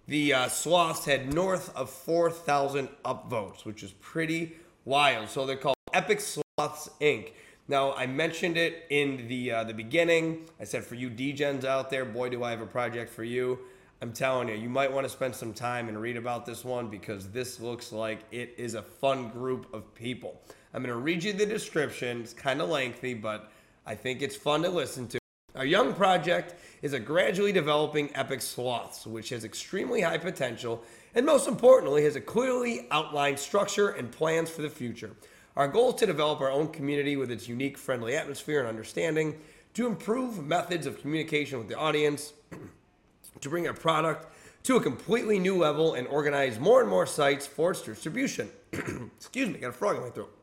the 0.06 0.32
uh, 0.32 0.48
sloths 0.48 1.04
had 1.04 1.34
north 1.34 1.74
of 1.76 1.90
4,000 1.90 2.88
upvotes, 3.04 3.66
which 3.66 3.82
is 3.82 3.92
pretty 3.92 4.56
wild. 4.86 5.28
So 5.28 5.44
they're 5.44 5.56
called 5.56 5.76
Epic 5.92 6.20
Sloths 6.20 6.90
Inc. 7.00 7.32
Now, 7.68 7.92
I 7.94 8.06
mentioned 8.06 8.56
it 8.56 8.86
in 8.90 9.28
the 9.28 9.52
uh, 9.52 9.64
the 9.64 9.74
beginning. 9.74 10.46
I 10.60 10.64
said 10.64 10.84
for 10.84 10.94
you 10.94 11.10
degens 11.10 11.64
out 11.64 11.90
there, 11.90 12.04
boy, 12.04 12.30
do 12.30 12.42
I 12.42 12.50
have 12.50 12.60
a 12.60 12.66
project 12.66 13.12
for 13.12 13.24
you. 13.24 13.58
I'm 14.00 14.12
telling 14.12 14.48
you, 14.48 14.54
you 14.54 14.68
might 14.68 14.92
want 14.92 15.04
to 15.04 15.08
spend 15.08 15.34
some 15.34 15.52
time 15.52 15.88
and 15.88 16.00
read 16.00 16.16
about 16.16 16.44
this 16.44 16.64
one 16.64 16.88
because 16.88 17.30
this 17.30 17.60
looks 17.60 17.92
like 17.92 18.20
it 18.32 18.54
is 18.58 18.74
a 18.74 18.82
fun 18.82 19.28
group 19.28 19.72
of 19.72 19.94
people. 19.94 20.40
I'm 20.74 20.82
going 20.82 20.92
to 20.92 21.00
read 21.00 21.22
you 21.22 21.32
the 21.32 21.46
description. 21.46 22.22
It's 22.22 22.34
kind 22.34 22.60
of 22.60 22.68
lengthy, 22.68 23.14
but 23.14 23.52
I 23.86 23.94
think 23.94 24.20
it's 24.22 24.34
fun 24.34 24.62
to 24.62 24.70
listen 24.70 25.06
to. 25.08 25.18
Our 25.54 25.66
young 25.66 25.94
project 25.94 26.54
is 26.80 26.94
a 26.94 26.98
gradually 26.98 27.52
developing 27.52 28.10
epic 28.16 28.40
sloths, 28.40 29.06
which 29.06 29.28
has 29.28 29.44
extremely 29.44 30.00
high 30.00 30.18
potential 30.18 30.82
and 31.14 31.26
most 31.26 31.46
importantly 31.46 32.04
has 32.04 32.16
a 32.16 32.20
clearly 32.20 32.86
outlined 32.90 33.38
structure 33.38 33.90
and 33.90 34.10
plans 34.10 34.50
for 34.50 34.62
the 34.62 34.70
future. 34.70 35.10
Our 35.56 35.68
goal 35.68 35.90
is 35.90 35.96
to 35.96 36.06
develop 36.06 36.40
our 36.40 36.50
own 36.50 36.68
community 36.68 37.16
with 37.16 37.30
its 37.30 37.46
unique 37.46 37.76
friendly 37.76 38.16
atmosphere 38.16 38.60
and 38.60 38.68
understanding, 38.68 39.38
to 39.74 39.86
improve 39.86 40.44
methods 40.44 40.86
of 40.86 41.00
communication 41.00 41.58
with 41.58 41.68
the 41.68 41.76
audience, 41.76 42.32
to 43.40 43.48
bring 43.48 43.66
our 43.66 43.74
product 43.74 44.26
to 44.64 44.76
a 44.76 44.80
completely 44.80 45.38
new 45.38 45.56
level 45.56 45.94
and 45.94 46.06
organize 46.06 46.58
more 46.58 46.80
and 46.80 46.88
more 46.88 47.06
sites 47.06 47.46
for 47.46 47.72
its 47.72 47.82
distribution. 47.82 48.48
Excuse 48.72 49.48
me, 49.48 49.58
got 49.58 49.68
a 49.68 49.72
frog 49.72 49.96
in 49.96 50.02
my 50.02 50.10
throat. 50.10 50.34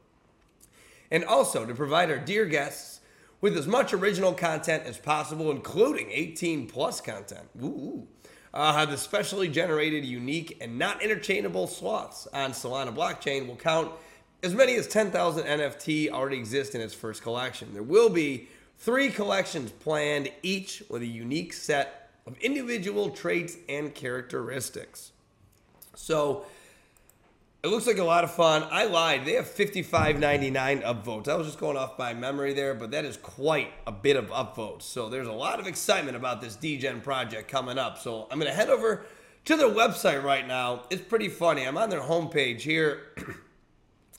And 1.10 1.26
also 1.26 1.66
to 1.66 1.74
provide 1.74 2.12
our 2.12 2.20
dear 2.20 2.46
guests 2.46 3.00
with 3.42 3.58
as 3.58 3.66
much 3.66 3.94
original 3.94 4.34
content 4.34 4.84
as 4.86 4.98
possible, 4.98 5.50
including 5.50 6.12
18 6.12 6.68
plus 6.68 7.02
content. 7.02 7.48
Ooh. 7.62 8.06
Uh, 8.54 8.86
the 8.86 8.98
specially 8.98 9.48
generated, 9.48 10.04
unique, 10.04 10.58
and 10.60 10.78
not 10.78 11.02
interchangeable 11.02 11.68
sloths 11.68 12.28
on 12.34 12.52
Solana 12.52 12.94
blockchain 12.94 13.48
will 13.48 13.56
count 13.56 13.92
as 14.42 14.54
many 14.54 14.76
as 14.76 14.88
10,000 14.88 15.44
NFT 15.44 16.10
already 16.12 16.38
exist 16.38 16.76
in 16.76 16.82
its 16.82 16.94
first 16.94 17.22
collection. 17.22 17.74
There 17.74 17.84
will 17.84 18.10
be 18.10 18.48
three 18.78 19.10
collections 19.10 19.72
planned, 19.72 20.32
each 20.44 20.84
with 20.90 21.02
a 21.02 21.08
unique 21.08 21.54
set 21.54 22.10
of 22.26 22.38
individual 22.40 23.10
traits 23.10 23.58
and 23.68 23.94
characteristics. 23.94 25.12
So 25.96 26.46
it 27.62 27.68
looks 27.68 27.88
like 27.88 27.98
a 27.98 28.04
lot 28.04 28.24
of 28.24 28.32
fun. 28.32 28.66
I 28.72 28.86
lied. 28.86 29.26
They 29.26 29.34
have 29.34 29.46
55.99 29.46 30.84
upvotes. 30.84 31.28
I 31.28 31.36
was 31.36 31.48
just 31.48 31.60
going 31.60 31.76
off 31.76 31.98
by 31.98 32.14
memory 32.14 32.54
there, 32.54 32.74
but 32.74 32.92
that 32.92 33.04
is 33.04 33.18
quite 33.18 33.74
a 33.86 33.92
bit 33.92 34.16
of 34.16 34.28
upvotes. 34.28 34.84
So 34.84 35.10
there's 35.10 35.28
a 35.28 35.34
lot 35.34 35.60
of 35.60 35.68
excitement 35.68 36.16
about 36.16 36.40
this 36.40 36.56
degen 36.56 37.02
project 37.02 37.50
coming 37.50 37.78
up. 37.78 37.98
So 37.98 38.28
I'm 38.32 38.40
going 38.40 38.50
to 38.50 38.56
head 38.56 38.70
over 38.70 39.06
to 39.46 39.58
their 39.58 39.68
website 39.68 40.24
right 40.24 40.48
now. 40.48 40.84
It's 40.90 41.02
pretty 41.02 41.28
funny. 41.28 41.64
I'm 41.68 41.78
on 41.78 41.90
their 41.90 42.02
homepage 42.02 42.62
here. 42.62 43.02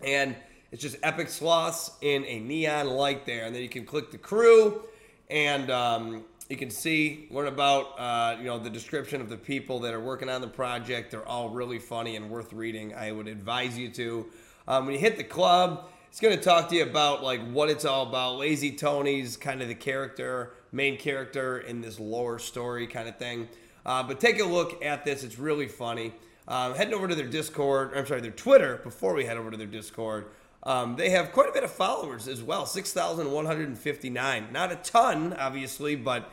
and 0.04 0.36
it's 0.72 0.82
just 0.82 0.96
epic 1.02 1.28
sloths 1.28 1.90
in 2.00 2.24
a 2.24 2.40
neon 2.40 2.88
light 2.88 3.26
there. 3.26 3.44
And 3.44 3.54
then 3.54 3.62
you 3.62 3.68
can 3.68 3.84
click 3.84 4.10
the 4.10 4.18
crew 4.18 4.82
and 5.28 5.70
um, 5.70 6.24
you 6.48 6.56
can 6.56 6.70
see 6.70 7.28
learn 7.30 7.48
about 7.48 7.98
uh, 7.98 8.36
you 8.38 8.44
know 8.44 8.58
the 8.58 8.70
description 8.70 9.20
of 9.20 9.28
the 9.28 9.36
people 9.36 9.80
that 9.80 9.94
are 9.94 10.00
working 10.00 10.28
on 10.28 10.40
the 10.40 10.48
project. 10.48 11.10
They're 11.10 11.26
all 11.26 11.48
really 11.50 11.78
funny 11.78 12.16
and 12.16 12.30
worth 12.30 12.52
reading. 12.52 12.94
I 12.94 13.12
would 13.12 13.28
advise 13.28 13.78
you 13.78 13.90
to 13.90 14.26
um, 14.68 14.86
when 14.86 14.94
you 14.94 15.00
hit 15.00 15.16
the 15.16 15.24
club 15.24 15.88
it's 16.10 16.18
going 16.18 16.36
to 16.36 16.42
talk 16.42 16.68
to 16.70 16.74
you 16.74 16.82
about 16.82 17.22
like 17.22 17.40
what 17.52 17.70
it's 17.70 17.84
all 17.84 18.08
about. 18.08 18.36
Lazy 18.36 18.72
tony's 18.72 19.36
kind 19.36 19.62
of 19.62 19.68
the 19.68 19.76
character 19.76 20.54
main 20.72 20.96
character 20.96 21.58
in 21.58 21.80
this 21.80 22.00
lower 22.00 22.38
story 22.40 22.88
kind 22.88 23.08
of 23.08 23.16
thing. 23.16 23.48
Uh, 23.86 24.02
but 24.02 24.18
take 24.18 24.40
a 24.40 24.44
look 24.44 24.84
at 24.84 25.04
this. 25.04 25.22
It's 25.22 25.38
really 25.38 25.68
funny 25.68 26.12
um, 26.50 26.74
heading 26.74 26.94
over 26.94 27.06
to 27.06 27.14
their 27.14 27.28
Discord, 27.28 27.92
I'm 27.94 28.04
sorry, 28.04 28.20
their 28.20 28.32
Twitter 28.32 28.80
before 28.82 29.14
we 29.14 29.24
head 29.24 29.36
over 29.36 29.52
to 29.52 29.56
their 29.56 29.68
Discord. 29.68 30.26
Um, 30.64 30.96
they 30.96 31.10
have 31.10 31.30
quite 31.30 31.48
a 31.48 31.52
bit 31.52 31.62
of 31.62 31.70
followers 31.70 32.26
as 32.26 32.42
well 32.42 32.66
6,159. 32.66 34.52
Not 34.52 34.72
a 34.72 34.76
ton, 34.76 35.32
obviously, 35.34 35.94
but 35.94 36.28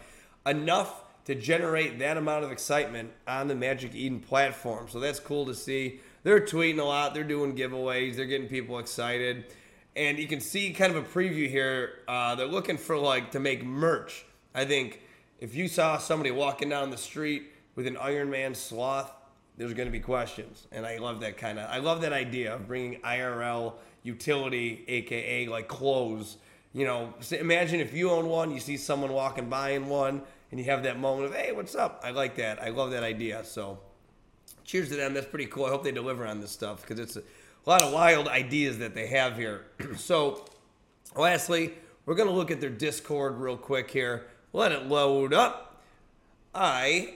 enough 0.46 1.04
to 1.26 1.36
generate 1.36 2.00
that 2.00 2.18
amount 2.18 2.44
of 2.44 2.52
excitement 2.52 3.12
on 3.28 3.48
the 3.48 3.54
Magic 3.54 3.94
Eden 3.94 4.20
platform. 4.20 4.88
So 4.90 5.00
that's 5.00 5.20
cool 5.20 5.46
to 5.46 5.54
see. 5.54 6.00
They're 6.24 6.42
tweeting 6.42 6.80
a 6.80 6.84
lot, 6.84 7.14
they're 7.14 7.24
doing 7.24 7.56
giveaways, 7.56 8.16
they're 8.16 8.26
getting 8.26 8.48
people 8.48 8.80
excited. 8.80 9.46
And 9.96 10.18
you 10.18 10.28
can 10.28 10.42
see 10.42 10.74
kind 10.74 10.96
of 10.96 11.06
a 11.06 11.08
preview 11.08 11.48
here. 11.48 12.00
Uh, 12.08 12.34
they're 12.34 12.48
looking 12.48 12.78
for 12.78 12.98
like 12.98 13.32
to 13.32 13.40
make 13.40 13.64
merch. 13.64 14.26
I 14.56 14.66
think 14.66 15.00
if 15.40 15.54
you 15.54 15.68
saw 15.68 16.00
somebody 16.00 16.32
walking 16.32 16.70
down 16.70 16.90
the 16.90 16.98
street 16.98 17.52
with 17.76 17.86
an 17.86 17.98
Iron 17.98 18.32
Man 18.32 18.56
sloth, 18.56 19.12
there's 19.58 19.74
going 19.74 19.88
to 19.88 19.92
be 19.92 20.00
questions. 20.00 20.68
And 20.72 20.86
I 20.86 20.98
love 20.98 21.20
that 21.22 21.38
kind 21.38 21.60
of, 21.60 21.70
I 21.70 21.80
love 21.80 22.02
that 22.02 22.14
idea 22.14 22.56
of 22.56 22.68
bringing 22.68 23.00
IRL 23.02 23.74
utility, 24.04 24.86
AKA 24.88 25.48
like 25.48 25.68
clothes. 25.68 26.38
You 26.74 26.86
know, 26.86 27.14
imagine 27.32 27.80
if 27.80 27.94
you 27.94 28.12
own 28.12 28.28
one, 28.28 28.52
you 28.52 28.60
see 28.60 28.78
someone 28.78 29.12
walking 29.12 29.50
by 29.50 29.72
in 29.72 29.88
one, 29.88 30.22
and 30.52 30.60
you 30.60 30.66
have 30.68 30.84
that 30.84 31.00
moment 31.00 31.28
of, 31.28 31.36
hey, 31.36 31.52
what's 31.52 31.76
up? 31.76 32.02
I 32.04 32.12
like 32.12 32.36
that. 32.36 32.62
I 32.62 32.70
love 32.70 32.92
that 32.92 33.04
idea. 33.04 33.44
So 33.44 33.80
cheers 34.64 34.90
to 34.90 34.96
them. 34.96 35.14
That's 35.14 35.26
pretty 35.26 35.48
cool. 35.48 35.66
I 35.66 35.70
hope 35.70 35.84
they 35.84 35.92
deliver 35.92 36.28
on 36.28 36.40
this 36.40 36.52
stuff 36.52 36.82
because 36.82 37.00
it's 37.00 37.16
a, 37.16 37.24
lot 37.66 37.82
of 37.82 37.92
wild 37.92 38.30
ideas 38.30 38.78
that 38.78 38.94
they 38.94 39.08
have 39.08 39.36
here. 39.36 39.66
so, 39.98 40.46
lastly, 41.18 41.74
we're 42.06 42.16
going 42.16 42.30
to 42.30 42.34
look 42.34 42.50
at 42.50 42.62
their 42.62 42.70
Discord 42.70 43.40
real 43.40 43.58
quick 43.58 43.92
here. 43.92 44.28
Let 44.54 44.72
it 44.72 44.86
load 44.86 45.34
up. 45.34 45.82
I 46.56 47.16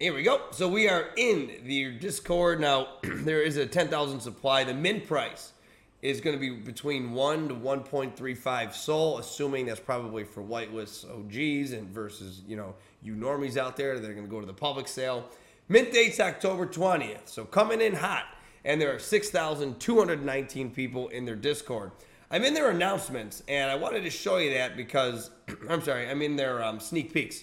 here 0.00 0.14
we 0.14 0.22
go. 0.22 0.40
So 0.52 0.66
we 0.66 0.88
are 0.88 1.10
in 1.16 1.60
the 1.64 1.92
Discord 1.98 2.58
now. 2.58 2.88
there 3.02 3.42
is 3.42 3.58
a 3.58 3.66
10,000 3.66 4.18
supply. 4.18 4.64
The 4.64 4.72
mint 4.72 5.06
price 5.06 5.52
is 6.00 6.22
going 6.22 6.34
to 6.34 6.40
be 6.40 6.56
between 6.56 7.12
1 7.12 7.48
to 7.48 7.54
1.35 7.54 8.72
SOL, 8.72 9.18
assuming 9.18 9.66
that's 9.66 9.78
probably 9.78 10.24
for 10.24 10.42
whitelist 10.42 11.04
OGs 11.04 11.72
and 11.72 11.86
versus, 11.90 12.40
you 12.48 12.56
know, 12.56 12.74
you 13.02 13.14
normies 13.14 13.58
out 13.58 13.76
there 13.76 14.00
that 14.00 14.10
are 14.10 14.14
going 14.14 14.24
to 14.24 14.30
go 14.30 14.40
to 14.40 14.46
the 14.46 14.54
public 14.54 14.88
sale. 14.88 15.28
Mint 15.68 15.92
date's 15.92 16.18
October 16.18 16.66
20th. 16.66 17.28
So 17.28 17.44
coming 17.44 17.82
in 17.82 17.94
hot. 17.94 18.24
And 18.64 18.80
there 18.80 18.94
are 18.94 18.98
6,219 18.98 20.70
people 20.70 21.08
in 21.08 21.26
their 21.26 21.36
Discord. 21.36 21.92
I'm 22.30 22.44
in 22.44 22.54
their 22.54 22.70
announcements, 22.70 23.42
and 23.48 23.70
I 23.70 23.74
wanted 23.74 24.04
to 24.04 24.10
show 24.10 24.36
you 24.36 24.54
that 24.54 24.76
because, 24.76 25.30
I'm 25.68 25.82
sorry, 25.82 26.08
I'm 26.08 26.22
in 26.22 26.36
their 26.36 26.62
um, 26.62 26.78
sneak 26.78 27.12
peeks. 27.12 27.42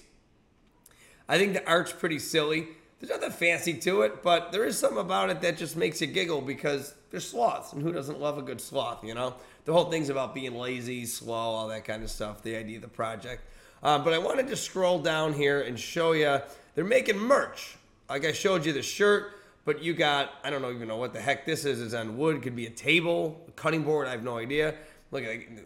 I 1.30 1.38
think 1.38 1.54
the 1.54 1.68
art's 1.68 1.92
pretty 1.92 2.20
silly. 2.20 2.68
There's 3.00 3.12
nothing 3.12 3.32
fancy 3.32 3.74
to 3.76 4.02
it, 4.02 4.24
but 4.24 4.52
there 4.52 4.66
is 4.66 4.78
something 4.78 5.00
about 5.00 5.30
it 5.30 5.42
that 5.42 5.58
just 5.58 5.78
makes 5.78 6.02
you 6.02 6.08
giggle 6.08 6.42
because 6.42 6.96
they're 7.12 7.20
sloths, 7.20 7.74
and 7.74 7.82
who 7.82 7.92
doesn't 7.92 8.20
love 8.20 8.38
a 8.38 8.42
good 8.42 8.60
sloth, 8.60 9.04
you 9.04 9.14
know? 9.14 9.36
The 9.66 9.74
whole 9.74 9.92
thing's 9.92 10.10
about 10.10 10.34
being 10.34 10.56
lazy, 10.56 11.06
slow, 11.06 11.34
all 11.34 11.68
that 11.68 11.86
kind 11.86 12.02
of 12.02 12.10
stuff, 12.10 12.42
the 12.42 12.56
idea 12.56 12.78
of 12.78 12.82
the 12.82 12.88
project. 12.88 13.44
Uh, 13.84 14.00
but 14.00 14.14
I 14.14 14.18
wanted 14.18 14.48
to 14.48 14.56
scroll 14.56 15.00
down 15.00 15.34
here 15.34 15.62
and 15.62 15.80
show 15.80 16.14
you 16.14 16.40
they're 16.74 16.86
making 16.86 17.18
merch. 17.18 17.78
Like 18.10 18.26
I 18.26 18.32
showed 18.32 18.66
you 18.66 18.74
the 18.74 18.82
shirt, 18.82 19.34
but 19.66 19.84
you 19.84 19.94
got, 19.94 20.32
I 20.44 20.50
don't 20.50 20.64
even 20.74 20.88
know 20.88 20.98
what 20.98 21.14
the 21.14 21.22
heck 21.22 21.46
this 21.46 21.66
is. 21.66 21.82
It's 21.82 21.94
on 21.94 22.18
wood, 22.18 22.42
could 22.42 22.56
be 22.56 22.66
a 22.66 22.72
table, 22.72 23.46
a 23.48 23.52
cutting 23.52 23.84
board, 23.84 24.08
I 24.08 24.12
have 24.12 24.24
no 24.24 24.38
idea. 24.38 24.74
Look, 25.12 25.24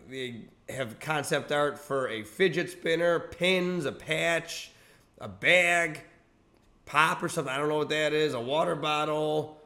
they 0.09 0.41
have 0.69 0.99
concept 0.99 1.51
art 1.51 1.79
for 1.79 2.09
a 2.09 2.23
fidget 2.23 2.69
spinner, 2.69 3.19
pins, 3.19 3.85
a 3.85 3.91
patch, 3.91 4.70
a 5.21 5.27
bag, 5.27 6.01
pop 6.85 7.23
or 7.23 7.29
something. 7.29 7.53
I 7.53 7.57
don't 7.57 7.69
know 7.69 7.77
what 7.77 7.89
that 7.89 8.11
is. 8.11 8.33
A 8.33 8.41
water 8.41 8.75
bottle. 8.75 9.61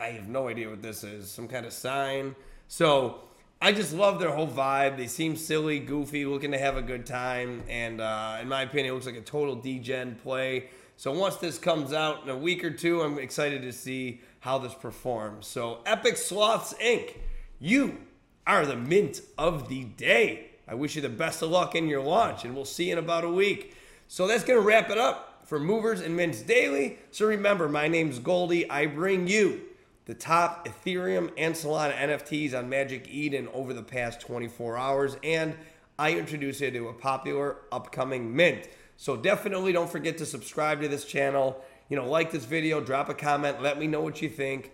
I 0.00 0.06
have 0.06 0.28
no 0.28 0.48
idea 0.48 0.70
what 0.70 0.80
this 0.80 1.04
is. 1.04 1.30
Some 1.30 1.48
kind 1.48 1.66
of 1.66 1.72
sign. 1.72 2.34
So 2.68 3.20
I 3.60 3.72
just 3.72 3.92
love 3.92 4.18
their 4.18 4.30
whole 4.30 4.48
vibe. 4.48 4.96
They 4.96 5.06
seem 5.06 5.36
silly, 5.36 5.78
goofy, 5.78 6.24
looking 6.24 6.52
to 6.52 6.58
have 6.58 6.76
a 6.76 6.82
good 6.82 7.06
time. 7.06 7.62
And 7.68 8.00
uh, 8.00 8.38
in 8.40 8.48
my 8.48 8.62
opinion, 8.62 8.92
it 8.92 8.94
looks 8.94 9.06
like 9.06 9.16
a 9.16 9.20
total 9.20 9.56
degen 9.56 10.16
play. 10.22 10.70
So 10.96 11.12
once 11.12 11.36
this 11.36 11.58
comes 11.58 11.92
out 11.92 12.22
in 12.22 12.30
a 12.30 12.36
week 12.36 12.64
or 12.64 12.70
two, 12.70 13.02
I'm 13.02 13.18
excited 13.18 13.62
to 13.62 13.72
see 13.72 14.20
how 14.40 14.58
this 14.58 14.74
performs. 14.74 15.46
So 15.46 15.80
Epic 15.86 16.16
Sloths 16.16 16.74
Inc., 16.74 17.16
you 17.58 17.98
are 18.46 18.64
the 18.64 18.76
mint 18.76 19.20
of 19.36 19.68
the 19.68 19.84
day. 19.84 20.50
I 20.68 20.74
wish 20.74 20.96
you 20.96 21.02
the 21.02 21.08
best 21.08 21.42
of 21.42 21.50
luck 21.50 21.74
in 21.74 21.88
your 21.88 22.02
launch, 22.02 22.44
and 22.44 22.54
we'll 22.54 22.64
see 22.64 22.86
you 22.86 22.92
in 22.92 22.98
about 22.98 23.24
a 23.24 23.28
week. 23.28 23.74
So 24.08 24.26
that's 24.26 24.44
going 24.44 24.60
to 24.60 24.66
wrap 24.66 24.90
it 24.90 24.98
up 24.98 25.42
for 25.46 25.58
Movers 25.58 26.00
and 26.00 26.16
Mints 26.16 26.42
Daily. 26.42 26.98
So 27.10 27.26
remember, 27.26 27.68
my 27.68 27.88
name's 27.88 28.18
Goldie. 28.18 28.70
I 28.70 28.86
bring 28.86 29.26
you 29.26 29.62
the 30.04 30.14
top 30.14 30.68
Ethereum 30.68 31.30
and 31.38 31.54
Solana 31.54 31.94
NFTs 31.94 32.56
on 32.56 32.68
Magic 32.68 33.08
Eden 33.08 33.48
over 33.52 33.72
the 33.72 33.82
past 33.82 34.20
24 34.20 34.76
hours, 34.76 35.16
and 35.24 35.54
I 35.98 36.12
introduce 36.12 36.60
you 36.60 36.70
to 36.70 36.88
a 36.88 36.92
popular 36.92 37.56
upcoming 37.72 38.34
mint. 38.34 38.68
So 38.96 39.16
definitely 39.16 39.72
don't 39.72 39.90
forget 39.90 40.18
to 40.18 40.26
subscribe 40.26 40.82
to 40.82 40.88
this 40.88 41.04
channel. 41.04 41.64
You 41.88 41.96
know, 41.96 42.08
like 42.08 42.30
this 42.30 42.44
video, 42.44 42.80
drop 42.80 43.08
a 43.08 43.14
comment, 43.14 43.62
let 43.62 43.78
me 43.78 43.86
know 43.86 44.02
what 44.02 44.20
you 44.20 44.28
think. 44.28 44.72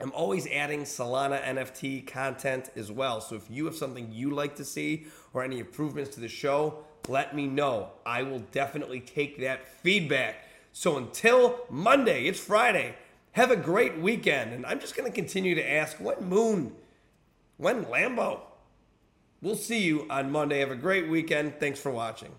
I'm 0.00 0.12
always 0.12 0.46
adding 0.48 0.82
Solana 0.82 1.42
NFT 1.44 2.06
content 2.06 2.70
as 2.74 2.90
well. 2.90 3.20
So 3.20 3.36
if 3.36 3.50
you 3.50 3.66
have 3.66 3.76
something 3.76 4.10
you 4.10 4.30
like 4.30 4.56
to 4.56 4.64
see 4.64 5.06
or 5.34 5.44
any 5.44 5.58
improvements 5.58 6.14
to 6.14 6.20
the 6.20 6.28
show, 6.28 6.84
let 7.10 7.34
me 7.34 7.46
know. 7.46 7.90
I 8.06 8.22
will 8.22 8.38
definitely 8.52 9.00
take 9.00 9.40
that 9.40 9.66
feedback. 9.66 10.36
So 10.72 10.96
until 10.96 11.58
Monday, 11.68 12.26
it's 12.26 12.38
Friday. 12.38 12.94
Have 13.32 13.50
a 13.50 13.56
great 13.56 13.98
weekend. 13.98 14.52
And 14.52 14.64
I'm 14.64 14.78
just 14.78 14.96
going 14.96 15.10
to 15.10 15.14
continue 15.14 15.56
to 15.56 15.70
ask 15.70 15.98
when 15.98 16.22
moon? 16.24 16.72
When 17.56 17.84
Lambo? 17.86 18.40
We'll 19.42 19.56
see 19.56 19.82
you 19.82 20.06
on 20.08 20.30
Monday. 20.30 20.60
Have 20.60 20.70
a 20.70 20.76
great 20.76 21.08
weekend. 21.08 21.58
Thanks 21.58 21.80
for 21.80 21.90
watching. 21.90 22.30